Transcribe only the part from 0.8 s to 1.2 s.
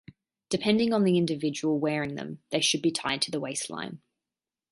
on the